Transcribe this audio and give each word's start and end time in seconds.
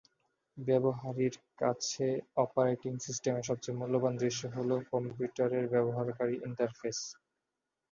ব্যবহারকারীর 0.57 1.31
কাছে 1.61 2.07
অপারেটিং 2.37 2.93
সিস্টেমের 3.05 3.47
সবচেয়ে 3.49 3.77
দৃশ্যমান 4.17 4.35
রূপ 4.35 4.51
হল 4.57 4.69
কম্পিউটারের 4.91 5.65
ব্যবহারকারী 5.73 6.35
ইন্টারফেস। 6.47 6.97